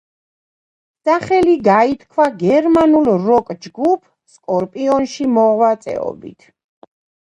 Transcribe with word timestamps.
სახელი 1.09 1.53
გაითქვა 1.67 2.27
გერმანულ 2.45 3.13
როკ-ჯგუფ, 3.29 4.03
სკორპიონსში 4.35 5.33
მოღვაწეობით. 5.39 6.55